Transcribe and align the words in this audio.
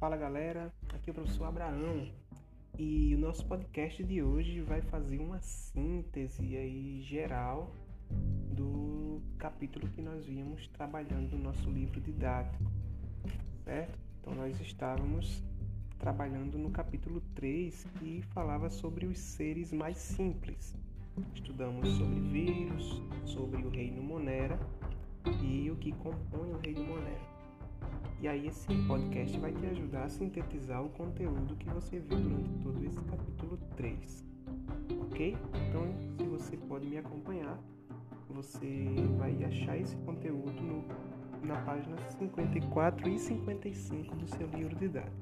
Fala 0.00 0.16
galera, 0.16 0.72
aqui 0.94 1.10
é 1.10 1.12
o 1.12 1.14
professor 1.14 1.44
Abraão 1.44 2.10
e 2.78 3.14
o 3.14 3.18
nosso 3.18 3.44
podcast 3.44 4.02
de 4.02 4.22
hoje 4.22 4.62
vai 4.62 4.80
fazer 4.80 5.18
uma 5.18 5.38
síntese 5.42 6.56
aí 6.56 7.02
geral 7.02 7.70
do 8.50 9.20
capítulo 9.36 9.86
que 9.90 10.00
nós 10.00 10.24
víamos 10.24 10.66
trabalhando 10.68 11.36
no 11.36 11.44
nosso 11.44 11.68
livro 11.68 12.00
didático, 12.00 12.64
certo? 13.62 13.98
Então 14.18 14.34
nós 14.34 14.58
estávamos 14.58 15.44
trabalhando 15.98 16.56
no 16.56 16.70
capítulo 16.70 17.20
3 17.34 17.86
que 17.98 18.22
falava 18.32 18.70
sobre 18.70 19.04
os 19.04 19.18
seres 19.18 19.70
mais 19.70 19.98
simples. 19.98 20.74
Estudamos 21.34 21.86
sobre 21.98 22.20
vírus, 22.20 23.02
sobre 23.26 23.62
o 23.62 23.68
reino 23.68 24.02
Monera 24.02 24.58
e 25.42 25.70
o 25.70 25.76
que 25.76 25.92
compõe 25.92 26.52
o 26.52 26.58
reino 26.58 26.84
Monera. 26.84 27.39
E 28.22 28.28
aí 28.28 28.48
esse 28.48 28.66
podcast 28.86 29.38
vai 29.38 29.50
te 29.50 29.64
ajudar 29.64 30.04
a 30.04 30.08
sintetizar 30.10 30.84
o 30.84 30.90
conteúdo 30.90 31.56
que 31.56 31.70
você 31.70 31.98
viu 32.00 32.18
durante 32.18 32.50
todo 32.62 32.84
esse 32.84 33.00
capítulo 33.00 33.56
3. 33.76 34.26
Ok? 35.00 35.36
Então, 35.68 35.86
se 36.18 36.24
você 36.24 36.56
pode 36.58 36.86
me 36.86 36.98
acompanhar, 36.98 37.58
você 38.28 38.84
vai 39.16 39.42
achar 39.42 39.78
esse 39.78 39.96
conteúdo 39.96 40.52
no, 40.52 40.84
na 41.46 41.62
página 41.62 41.96
54 42.18 43.08
e 43.08 43.18
55 43.18 44.14
do 44.14 44.26
seu 44.26 44.46
livro 44.48 44.76
didático. 44.76 45.16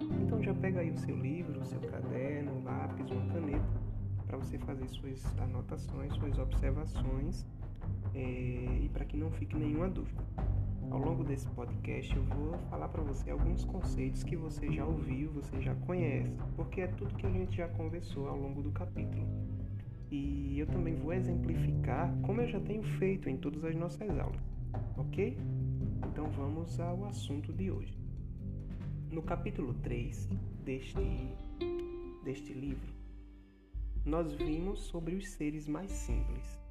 Então 0.00 0.42
já 0.42 0.54
pega 0.54 0.80
aí 0.80 0.90
o 0.90 0.96
seu 0.96 1.16
livro, 1.18 1.60
o 1.60 1.64
seu 1.64 1.80
caderno, 1.80 2.52
um 2.52 2.64
lápis, 2.64 3.10
uma 3.10 3.30
caneta, 3.30 3.80
para 4.26 4.38
você 4.38 4.58
fazer 4.58 4.88
suas 4.88 5.38
anotações, 5.38 6.14
suas 6.14 6.38
observações 6.38 7.46
é, 8.14 8.78
e 8.82 8.88
para 8.90 9.04
que 9.04 9.18
não 9.18 9.30
fique 9.32 9.54
nenhuma 9.54 9.90
dúvida. 9.90 10.24
Ao 10.90 10.98
longo 10.98 11.22
desse 11.22 11.46
podcast 11.48 12.16
eu 12.16 12.22
vou 12.24 12.58
falar 12.70 12.88
para 12.88 13.02
você 13.02 13.30
alguns 13.30 13.64
conceitos 13.64 14.22
que 14.22 14.36
você 14.36 14.72
já 14.72 14.84
ouviu, 14.86 15.30
você 15.32 15.60
já 15.60 15.74
conhece, 15.74 16.32
porque 16.56 16.80
é 16.80 16.86
tudo 16.86 17.14
que 17.14 17.26
a 17.26 17.30
gente 17.30 17.56
já 17.56 17.68
conversou 17.68 18.26
ao 18.28 18.36
longo 18.36 18.62
do 18.62 18.70
capítulo. 18.70 19.26
E 20.10 20.58
eu 20.58 20.66
também 20.66 20.94
vou 20.94 21.12
exemplificar 21.12 22.10
como 22.22 22.40
eu 22.40 22.48
já 22.48 22.58
tenho 22.60 22.82
feito 22.82 23.28
em 23.28 23.36
todas 23.36 23.64
as 23.64 23.76
nossas 23.76 24.08
aulas, 24.18 24.40
ok? 24.96 25.36
Então 26.06 26.30
vamos 26.30 26.80
ao 26.80 27.04
assunto 27.04 27.52
de 27.52 27.70
hoje. 27.70 27.98
No 29.10 29.22
capítulo 29.22 29.74
3 29.74 30.26
deste, 30.64 31.34
deste 32.24 32.54
livro, 32.54 32.92
nós 34.04 34.32
vimos 34.32 34.80
sobre 34.80 35.16
os 35.16 35.28
seres 35.28 35.68
mais 35.68 35.90
simples. 35.90 36.67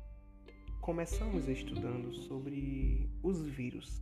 Começamos 0.88 1.50
estudando 1.50 2.14
sobre 2.14 3.10
os 3.22 3.46
vírus, 3.46 4.02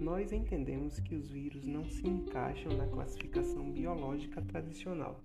nós 0.00 0.32
entendemos 0.32 0.98
que 1.00 1.14
os 1.14 1.30
vírus 1.30 1.66
não 1.66 1.86
se 1.86 2.08
encaixam 2.08 2.74
na 2.78 2.86
classificação 2.86 3.70
biológica 3.70 4.40
tradicional. 4.40 5.22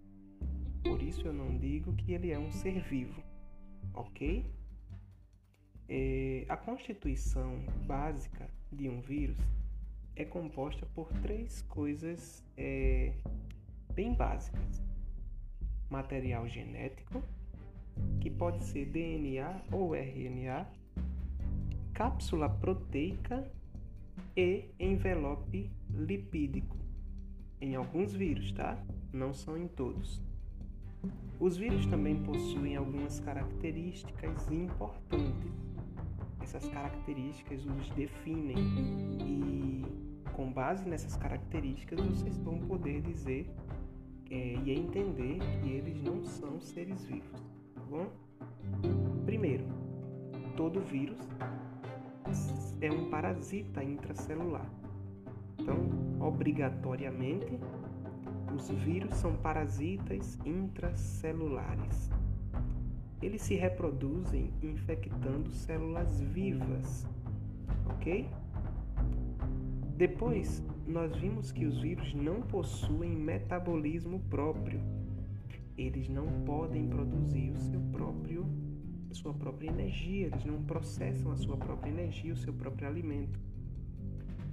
Por 0.84 1.02
isso 1.02 1.26
eu 1.26 1.32
não 1.32 1.58
digo 1.58 1.96
que 1.96 2.12
ele 2.12 2.32
é 2.32 2.38
um 2.38 2.52
ser 2.52 2.82
vivo, 2.82 3.24
ok? 3.94 4.46
É, 5.88 6.46
a 6.50 6.58
constituição 6.58 7.66
básica 7.88 8.50
de 8.74 8.90
um 8.90 9.00
vírus 9.00 9.38
é 10.18 10.26
composta 10.26 10.86
por 10.88 11.14
três 11.22 11.62
coisas 11.62 12.44
é, 12.58 13.14
bem 13.94 14.14
básicas: 14.14 14.84
material 15.90 16.46
genético, 16.50 17.24
que 18.20 18.30
pode 18.30 18.64
ser 18.64 18.86
DNA 18.86 19.62
ou 19.72 19.96
RNA, 19.96 20.68
cápsula 21.94 22.50
proteica 22.50 23.50
e 24.36 24.66
envelope 24.80 25.72
lipídico. 25.90 26.78
Em 27.62 27.76
alguns 27.76 28.14
vírus, 28.14 28.52
tá? 28.52 28.78
Não 29.14 29.34
são 29.34 29.58
em 29.58 29.68
todos. 29.68 30.22
Os 31.40 31.58
vírus 31.58 31.86
também 31.86 32.22
possuem 32.24 32.76
algumas 32.76 33.20
características 33.20 34.50
importantes. 34.52 35.52
Essas 36.42 36.68
características 36.70 37.66
os 37.66 37.90
definem 37.92 38.56
e, 39.20 39.84
com 40.32 40.52
base 40.52 40.88
nessas 40.88 41.16
características, 41.18 42.00
vocês 42.00 42.38
vão 42.40 42.60
poder 42.60 43.02
dizer 43.02 43.50
é, 44.30 44.56
e 44.64 44.72
entender 44.72 45.40
que 45.62 45.70
eles 45.70 46.02
não 46.02 46.24
são 46.24 46.60
seres 46.60 47.04
vivos, 47.06 47.42
bom? 47.86 48.08
Primeiro, 49.26 49.66
todo 50.56 50.80
vírus 50.82 51.18
é 52.82 52.92
um 52.92 53.10
parasita 53.10 53.84
intracelular. 53.84 54.70
Então, 55.60 55.78
obrigatoriamente, 56.20 57.60
os 58.56 58.70
vírus 58.70 59.14
são 59.16 59.36
parasitas 59.36 60.38
intracelulares. 60.46 62.10
Eles 63.22 63.42
se 63.42 63.56
reproduzem 63.56 64.54
infectando 64.62 65.52
células 65.52 66.22
vivas, 66.22 67.08
ok? 67.90 68.30
Depois, 69.98 70.64
nós 70.86 71.16
vimos 71.16 71.52
que 71.52 71.66
os 71.66 71.82
vírus 71.82 72.14
não 72.14 72.42
possuem 72.42 73.12
metabolismo 73.12 74.20
próprio. 74.30 74.80
Eles 75.78 76.08
não 76.10 76.28
podem 76.46 76.88
produzir 76.88 77.52
o 77.52 77.58
seu 77.58 77.82
próprio 77.92 78.46
sua 79.16 79.34
própria 79.34 79.70
energia, 79.70 80.28
eles 80.28 80.46
não 80.46 80.62
processam 80.64 81.32
a 81.32 81.38
sua 81.38 81.58
própria 81.58 81.90
energia, 81.90 82.34
o 82.34 82.38
seu 82.38 82.54
próprio 82.54 82.88
alimento, 82.88 83.40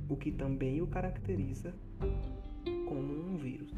o 0.08 0.16
que 0.16 0.30
também 0.30 0.80
o 0.80 0.86
caracteriza 0.86 1.74
como 2.86 3.12
um 3.12 3.36
vírus. 3.36 3.74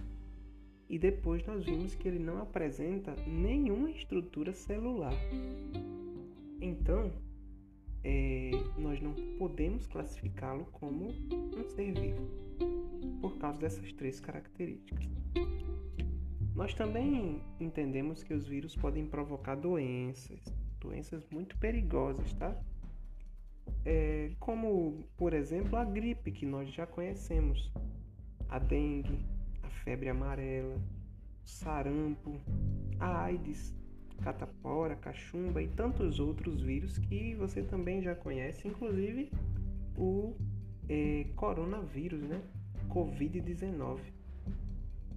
E 0.88 0.98
depois 0.98 1.44
nós 1.46 1.64
vimos 1.64 1.94
que 1.94 2.06
ele 2.06 2.18
não 2.18 2.40
apresenta 2.40 3.16
nenhuma 3.26 3.90
estrutura 3.90 4.52
celular. 4.52 5.14
Então, 6.60 7.10
é, 8.04 8.50
nós 8.78 9.00
não 9.00 9.14
podemos 9.38 9.86
classificá-lo 9.86 10.66
como 10.72 11.08
um 11.08 11.64
ser 11.70 11.92
vivo, 11.92 12.28
por 13.20 13.38
causa 13.38 13.58
dessas 13.58 13.92
três 13.94 14.20
características. 14.20 15.08
Nós 16.54 16.72
também 16.72 17.42
entendemos 17.58 18.22
que 18.22 18.32
os 18.32 18.46
vírus 18.46 18.76
podem 18.76 19.04
provocar 19.04 19.56
doenças, 19.56 20.40
doenças 20.80 21.26
muito 21.28 21.56
perigosas, 21.58 22.32
tá? 22.34 22.56
É, 23.84 24.30
como, 24.38 25.04
por 25.16 25.34
exemplo, 25.34 25.76
a 25.76 25.84
gripe 25.84 26.30
que 26.30 26.46
nós 26.46 26.72
já 26.72 26.86
conhecemos, 26.86 27.72
a 28.48 28.60
dengue, 28.60 29.18
a 29.64 29.68
febre 29.68 30.08
amarela, 30.08 30.76
o 30.76 31.48
sarampo, 31.48 32.40
a 33.00 33.24
AIDS, 33.24 33.74
catapora, 34.22 34.94
cachumba 34.94 35.60
e 35.60 35.66
tantos 35.66 36.20
outros 36.20 36.62
vírus 36.62 36.98
que 36.98 37.34
você 37.34 37.62
também 37.62 38.00
já 38.00 38.14
conhece, 38.14 38.68
inclusive 38.68 39.32
o 39.96 40.36
é, 40.88 41.26
coronavírus, 41.34 42.22
né? 42.22 42.40
Covid-19 42.88 44.23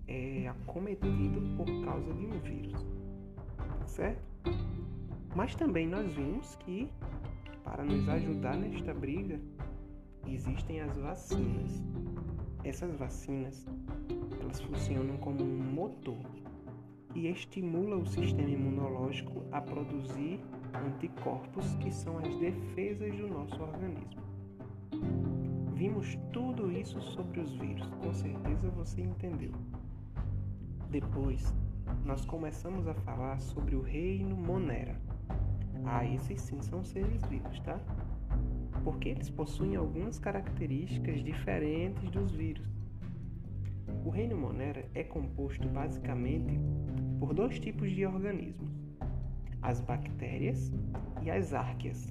é 0.07 0.47
acometido 0.47 1.41
por 1.57 1.65
causa 1.83 2.13
de 2.13 2.25
um 2.25 2.39
vírus, 2.39 2.85
certo? 3.85 4.23
Mas 5.35 5.55
também 5.55 5.87
nós 5.87 6.11
vimos 6.13 6.55
que, 6.57 6.89
para 7.63 7.83
nos 7.83 8.07
ajudar 8.07 8.55
nesta 8.55 8.93
briga, 8.93 9.39
existem 10.27 10.81
as 10.81 10.95
vacinas. 10.97 11.83
Essas 12.63 12.95
vacinas, 12.95 13.65
elas 14.41 14.59
funcionam 14.61 15.17
como 15.17 15.43
um 15.43 15.73
motor 15.73 16.17
e 17.13 17.27
estimula 17.27 17.97
o 17.97 18.05
sistema 18.05 18.49
imunológico 18.49 19.43
a 19.51 19.61
produzir 19.61 20.39
anticorpos 20.85 21.75
que 21.75 21.91
são 21.91 22.17
as 22.19 22.35
defesas 22.37 23.15
do 23.15 23.27
nosso 23.27 23.61
organismo. 23.61 24.21
Vimos 25.73 26.17
tudo 26.33 26.71
isso 26.71 26.99
sobre 27.01 27.39
os 27.39 27.53
vírus, 27.55 27.87
com 28.01 28.13
certeza 28.13 28.69
você 28.71 29.01
entendeu. 29.01 29.51
Depois, 30.89 31.53
nós 32.05 32.25
começamos 32.25 32.87
a 32.87 32.93
falar 32.93 33.41
sobre 33.41 33.75
o 33.75 33.81
reino 33.81 34.37
Monera. 34.37 34.95
Ah, 35.83 36.05
esses 36.05 36.41
sim 36.41 36.61
são 36.61 36.81
seres 36.81 37.21
vivos, 37.25 37.59
tá? 37.59 37.77
Porque 38.85 39.09
eles 39.09 39.29
possuem 39.29 39.75
algumas 39.75 40.17
características 40.17 41.21
diferentes 41.21 42.09
dos 42.09 42.31
vírus. 42.31 42.65
O 44.05 44.09
reino 44.09 44.37
Monera 44.37 44.89
é 44.95 45.03
composto 45.03 45.67
basicamente 45.67 46.57
por 47.19 47.33
dois 47.33 47.59
tipos 47.59 47.91
de 47.91 48.05
organismos: 48.05 48.71
as 49.61 49.81
bactérias 49.81 50.71
e 51.21 51.29
as 51.29 51.53
árqueas, 51.53 52.07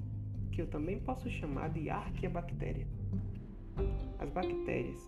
que 0.51 0.61
eu 0.61 0.67
também 0.67 0.99
posso 0.99 1.27
chamar 1.31 1.71
de 1.71 1.89
arqueabactéria. 1.89 2.87
As 4.19 4.29
bactérias 4.29 5.01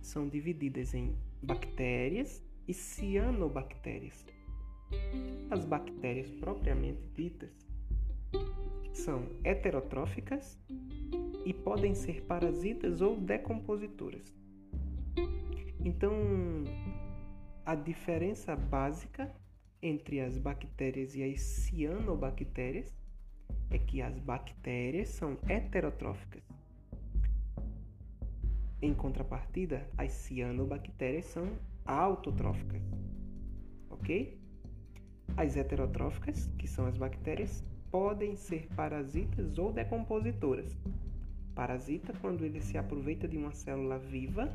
são 0.00 0.26
divididas 0.26 0.94
em 0.94 1.14
bactérias 1.42 2.42
e 2.66 2.74
cianobactérias. 2.74 4.24
As 5.50 5.64
bactérias 5.64 6.30
propriamente 6.30 7.02
ditas 7.14 7.52
são 8.92 9.26
heterotróficas 9.42 10.58
e 11.44 11.52
podem 11.52 11.94
ser 11.94 12.22
parasitas 12.22 13.00
ou 13.00 13.20
decompositoras. 13.20 14.34
Então, 15.84 16.14
a 17.66 17.74
diferença 17.74 18.56
básica 18.56 19.34
entre 19.82 20.20
as 20.20 20.38
bactérias 20.38 21.14
e 21.14 21.22
as 21.22 21.40
cianobactérias 21.40 22.96
é 23.70 23.78
que 23.78 24.00
as 24.00 24.18
bactérias 24.18 25.08
são 25.08 25.36
heterotróficas. 25.48 26.53
Em 28.84 28.92
contrapartida, 28.92 29.88
as 29.96 30.12
cianobactérias 30.12 31.24
são 31.24 31.48
autotróficas. 31.86 32.82
Ok? 33.88 34.38
As 35.38 35.56
heterotróficas, 35.56 36.50
que 36.58 36.68
são 36.68 36.84
as 36.84 36.98
bactérias, 36.98 37.64
podem 37.90 38.36
ser 38.36 38.68
parasitas 38.76 39.56
ou 39.56 39.72
decompositoras. 39.72 40.76
Parasita 41.54 42.12
quando 42.20 42.44
ele 42.44 42.60
se 42.60 42.76
aproveita 42.76 43.26
de 43.26 43.38
uma 43.38 43.52
célula 43.52 43.98
viva 43.98 44.54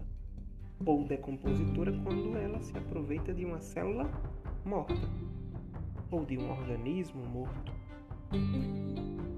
ou 0.85 1.03
decompositora 1.03 1.91
quando 2.03 2.37
ela 2.37 2.61
se 2.61 2.77
aproveita 2.77 3.33
de 3.33 3.43
uma 3.43 3.59
célula 3.59 4.07
morta 4.63 5.09
ou 6.11 6.23
de 6.23 6.37
um 6.37 6.51
organismo 6.51 7.25
morto. 7.25 7.73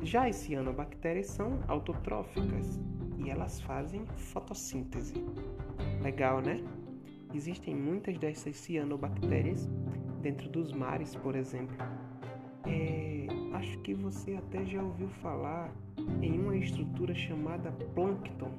Já 0.03 0.27
as 0.27 0.35
cianobactérias 0.35 1.27
são 1.27 1.61
autotróficas 1.69 2.77
e 3.23 3.29
elas 3.29 3.61
fazem 3.61 4.05
fotossíntese. 4.15 5.13
Legal, 6.01 6.41
né? 6.41 6.63
Existem 7.33 7.75
muitas 7.75 8.17
dessas 8.17 8.55
cianobactérias 8.57 9.69
dentro 10.21 10.49
dos 10.49 10.73
mares, 10.73 11.15
por 11.15 11.35
exemplo. 11.35 11.75
É, 12.65 13.27
acho 13.53 13.79
que 13.79 13.93
você 13.93 14.35
até 14.35 14.65
já 14.65 14.81
ouviu 14.81 15.07
falar 15.07 15.73
em 16.21 16.39
uma 16.39 16.55
estrutura 16.55 17.13
chamada 17.15 17.71
plâncton. 17.93 18.51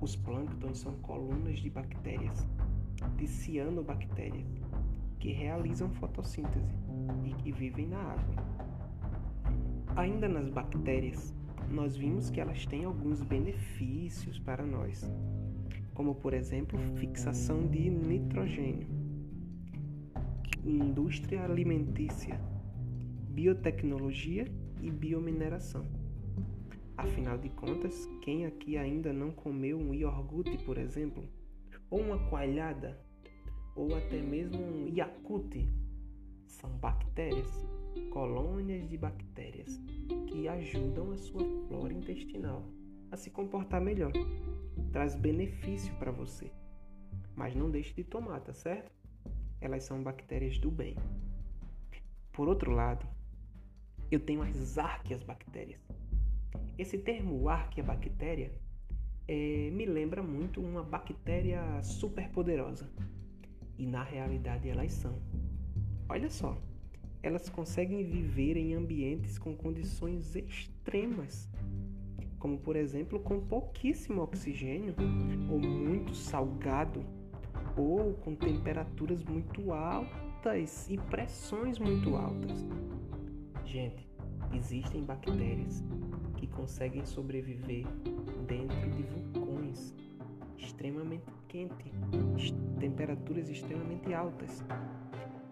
Os 0.00 0.16
plânctons 0.16 0.78
são 0.78 0.94
colunas 0.96 1.58
de 1.58 1.70
bactérias, 1.70 2.48
de 3.16 3.26
cianobactérias, 3.26 4.46
que 5.18 5.32
realizam 5.32 5.90
fotossíntese 5.90 6.74
e 7.24 7.34
que 7.34 7.52
vivem 7.52 7.86
na 7.86 7.98
água. 7.98 8.34
Ainda 9.96 10.28
nas 10.28 10.48
bactérias, 10.48 11.34
nós 11.70 11.96
vimos 11.96 12.30
que 12.30 12.40
elas 12.40 12.66
têm 12.66 12.84
alguns 12.84 13.22
benefícios 13.22 14.38
para 14.38 14.66
nós, 14.66 15.08
como 15.94 16.14
por 16.14 16.34
exemplo, 16.34 16.78
fixação 16.96 17.66
de 17.66 17.88
nitrogênio, 17.88 18.88
indústria 20.64 21.44
alimentícia, 21.44 22.40
biotecnologia 23.28 24.50
e 24.82 24.90
biomineração. 24.90 25.86
Afinal 26.96 27.38
de 27.38 27.48
contas, 27.50 28.06
quem 28.20 28.44
aqui 28.44 28.76
ainda 28.76 29.12
não 29.12 29.30
comeu 29.30 29.78
um 29.78 29.94
iogurte, 29.94 30.58
por 30.58 30.76
exemplo, 30.76 31.24
ou 31.88 32.00
uma 32.00 32.18
coalhada, 32.28 32.98
ou 33.74 33.94
até 33.96 34.20
mesmo 34.20 34.60
um 34.60 34.88
iacute, 34.88 35.66
são 36.46 36.70
bactérias, 36.78 37.66
colônias 38.10 38.88
de 38.88 38.96
bactérias 38.96 39.80
que 40.26 40.48
ajudam 40.48 41.12
a 41.12 41.16
sua 41.16 41.44
flora 41.66 41.92
intestinal 41.92 42.64
a 43.10 43.16
se 43.16 43.30
comportar 43.30 43.80
melhor. 43.80 44.12
Traz 44.92 45.14
benefício 45.14 45.94
para 45.96 46.10
você. 46.10 46.50
Mas 47.34 47.54
não 47.54 47.70
deixe 47.70 47.94
de 47.94 48.04
tomar, 48.04 48.40
tá 48.40 48.52
certo? 48.52 48.90
Elas 49.60 49.84
são 49.84 50.02
bactérias 50.02 50.58
do 50.58 50.70
bem. 50.70 50.96
Por 52.32 52.48
outro 52.48 52.70
lado, 52.70 53.06
eu 54.10 54.20
tenho 54.20 54.42
as 54.42 54.78
arqueas 54.78 55.22
bactérias. 55.22 55.80
Esse 56.78 56.98
termo 56.98 57.48
arquea 57.48 57.84
bactéria 57.84 58.52
é, 59.28 59.70
me 59.70 59.86
lembra 59.86 60.22
muito 60.22 60.60
uma 60.60 60.82
bactéria 60.82 61.82
super 61.82 62.28
poderosa. 62.30 62.90
E 63.78 63.86
na 63.86 64.02
realidade 64.02 64.68
elas 64.68 64.92
são. 64.92 65.18
Olha 66.08 66.28
só, 66.28 66.60
elas 67.22 67.48
conseguem 67.48 68.04
viver 68.04 68.56
em 68.56 68.74
ambientes 68.74 69.38
com 69.38 69.54
condições 69.54 70.34
extremas, 70.34 71.48
como 72.38 72.58
por 72.58 72.76
exemplo 72.76 73.20
com 73.20 73.40
pouquíssimo 73.40 74.22
oxigênio, 74.22 74.94
ou 75.50 75.58
muito 75.58 76.14
salgado, 76.14 77.04
ou 77.76 78.14
com 78.14 78.34
temperaturas 78.34 79.22
muito 79.24 79.72
altas 79.72 80.88
e 80.88 80.96
pressões 80.96 81.78
muito 81.78 82.16
altas. 82.16 82.66
Gente, 83.64 84.08
existem 84.54 85.04
bactérias 85.04 85.84
que 86.36 86.46
conseguem 86.46 87.04
sobreviver 87.04 87.86
dentro 88.46 88.90
de 88.90 89.02
vulcões 89.02 89.94
extremamente 90.56 91.24
quentes, 91.48 91.92
temperaturas 92.78 93.48
extremamente 93.48 94.12
altas. 94.14 94.64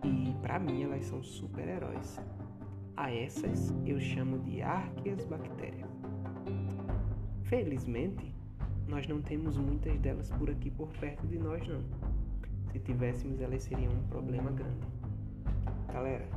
E 0.04 0.32
para 0.40 0.58
mim 0.58 0.82
elas 0.82 1.04
são 1.06 1.22
super-heróis. 1.22 2.20
A 2.96 3.12
essas 3.12 3.74
eu 3.86 4.00
chamo 4.00 4.38
de 4.40 4.62
arqueas 4.62 5.24
bactérias. 5.24 5.88
Felizmente, 7.44 8.34
nós 8.86 9.06
não 9.06 9.20
temos 9.20 9.56
muitas 9.56 9.98
delas 10.00 10.30
por 10.30 10.50
aqui 10.50 10.70
por 10.70 10.88
perto 10.98 11.26
de 11.26 11.38
nós 11.38 11.66
não. 11.66 11.82
Se 12.72 12.78
tivéssemos, 12.78 13.40
elas 13.40 13.62
seriam 13.62 13.92
um 13.92 14.02
problema 14.08 14.50
grande. 14.50 14.86
Galera, 15.92 16.28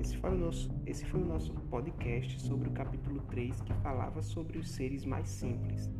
esse 0.00 0.16
foi, 0.16 0.30
o 0.30 0.38
nosso, 0.38 0.70
esse 0.86 1.04
foi 1.06 1.20
o 1.20 1.24
nosso 1.24 1.52
podcast 1.52 2.40
sobre 2.40 2.68
o 2.68 2.72
capítulo 2.72 3.20
3 3.30 3.60
que 3.62 3.72
falava 3.74 4.22
sobre 4.22 4.58
os 4.58 4.70
seres 4.70 5.04
mais 5.04 5.28
simples. 5.28 5.90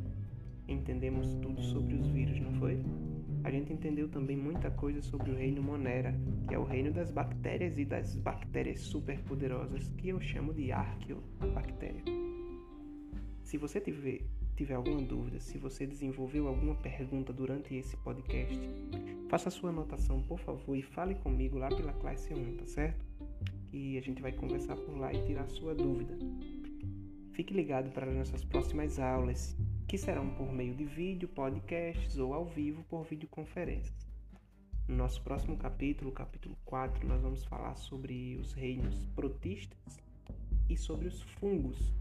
Entendemos 0.69 1.35
tudo 1.35 1.61
sobre 1.61 1.95
os 1.95 2.07
vírus, 2.09 2.39
não 2.41 2.53
foi? 2.55 2.81
A 3.45 3.51
gente 3.51 3.73
entendeu 3.73 4.09
também 4.09 4.37
muita 4.37 4.71
coisa 4.71 5.01
sobre 5.03 5.31
o 5.31 5.35
reino 5.35 5.63
Monera, 5.63 6.15
que 6.47 6.55
é 6.55 6.59
o 6.59 6.65
reino 6.65 6.93
das 6.93 7.11
bactérias 7.11 7.79
e 7.79 7.85
das 7.85 8.17
bactérias 8.17 8.81
superpoderosas, 8.81 9.91
que 9.97 10.09
eu 10.09 10.21
chamo 10.21 10.53
de 10.53 10.73
arqueobactéria. 10.73 12.03
Se 13.43 13.57
você 13.57 13.81
tiver, 13.81 14.23
tiver 14.57 14.75
alguma 14.75 15.01
dúvida, 15.01 15.41
se 15.41 15.57
você 15.57 15.87
desenvolveu 15.87 16.49
alguma 16.49 16.75
pergunta 16.75 17.33
durante 17.33 17.75
esse 17.75 17.97
podcast, 17.99 18.59
faça 19.29 19.51
sua 19.51 19.71
anotação, 19.71 20.23
por 20.23 20.39
favor, 20.39 20.77
e 20.77 20.83
fale 20.83 21.15
comigo 21.15 21.59
lá 21.59 21.69
pela 21.69 21.93
classe 21.93 22.35
1, 22.35 22.57
tá 22.57 22.67
certo? 22.67 23.09
que 23.71 23.99
a 23.99 24.01
gente 24.01 24.21
vai 24.21 24.33
conversar 24.33 24.77
por 24.77 24.97
lá 24.97 25.13
e 25.13 25.23
tirar 25.25 25.47
sua 25.49 25.75
dúvida. 25.75 26.17
Fique 27.33 27.55
ligado 27.55 27.91
para 27.93 28.07
as 28.07 28.17
nossas 28.17 28.45
próximas 28.45 28.99
aulas, 28.99 29.57
que 29.89 29.97
serão 29.97 30.29
por 30.29 30.53
meio 30.53 30.75
de 30.75 30.85
vídeo, 30.85 31.27
podcasts 31.27 32.19
ou 32.19 32.35
ao 32.35 32.45
vivo 32.45 32.85
por 32.91 33.05
videoconferências. 33.05 34.07
No 34.87 34.95
nosso 34.95 35.23
próximo 35.23 35.57
capítulo, 35.57 36.13
capítulo 36.13 36.55
4, 36.67 37.09
nós 37.09 37.23
vamos 37.23 37.43
falar 37.47 37.75
sobre 37.75 38.37
os 38.37 38.53
reinos 38.53 39.07
protistas 39.17 39.99
e 40.69 40.77
sobre 40.77 41.09
os 41.09 41.23
fungos. 41.23 41.95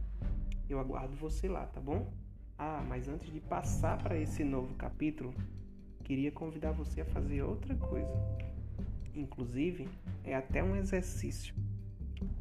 Eu 0.70 0.82
aguardo 0.82 1.15
você 1.15 1.48
lá, 1.48 1.65
tá 1.65 1.79
bom? 1.79 2.12
Ah, 2.58 2.84
mas 2.86 3.08
antes 3.08 3.32
de 3.32 3.39
passar 3.39 3.98
para 4.03 4.20
esse 4.20 4.44
novo 4.44 4.75
capítulo, 4.75 5.34
queria 6.03 6.32
convidar 6.32 6.74
você 6.74 7.00
a 7.00 7.06
fazer 7.06 7.41
outra 7.41 7.74
coisa. 7.74 8.12
Inclusive, 9.15 9.88
é 10.25 10.36
até 10.36 10.62
um 10.62 10.75
exercício. 10.75 11.56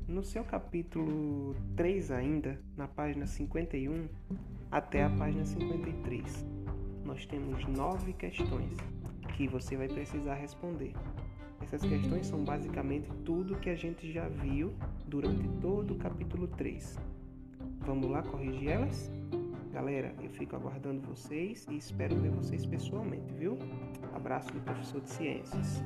No 0.09 0.25
seu 0.25 0.43
capítulo 0.43 1.55
3 1.77 2.11
ainda, 2.11 2.61
na 2.77 2.89
página 2.89 3.27
51 3.27 4.09
até 4.71 5.05
a 5.05 5.11
página 5.11 5.45
53, 5.45 6.47
nós 7.05 7.25
temos 7.27 7.65
nove 7.67 8.13
questões 8.13 8.77
que 9.37 9.47
você 9.47 9.77
vai 9.77 9.89
precisar 9.89 10.35
responder. 10.35 10.93
Essas 11.63 11.83
questões 11.83 12.27
são 12.27 12.45
basicamente 12.45 13.09
tudo 13.25 13.57
que 13.57 13.71
a 13.71 13.75
gente 13.75 14.13
já 14.13 14.29
viu 14.29 14.75
durante 15.07 15.49
todo 15.61 15.95
o 15.95 15.97
capítulo 15.97 16.47
3. 16.49 16.99
Vamos 17.81 18.11
lá 18.11 18.23
corrigir 18.23 18.69
elas? 18.69 19.11
Galera, 19.73 20.15
eu 20.23 20.31
fico 20.31 20.57
aguardando 20.57 21.03
vocês 21.03 21.67
e 21.71 21.77
espero 21.77 22.17
ver 22.17 22.31
vocês 22.31 22.65
pessoalmente, 22.65 23.33
viu? 23.35 23.59
Abraço 24.15 24.53
do 24.53 24.61
professor 24.61 25.01
de 25.01 25.11
ciências. 25.11 25.83